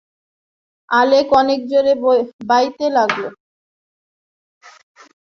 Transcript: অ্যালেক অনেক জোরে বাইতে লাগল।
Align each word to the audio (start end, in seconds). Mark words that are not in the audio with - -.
অ্যালেক 0.89 1.27
অনেক 1.39 1.59
জোরে 1.69 1.93
বাইতে 2.49 2.85
লাগল। 2.95 3.23